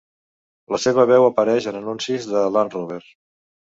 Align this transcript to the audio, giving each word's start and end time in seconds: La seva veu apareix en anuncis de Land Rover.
La 0.75 0.79
seva 0.85 1.03
veu 1.11 1.27
apareix 1.27 1.67
en 1.73 1.77
anuncis 1.81 2.29
de 2.33 2.47
Land 2.57 2.79
Rover. 2.79 3.03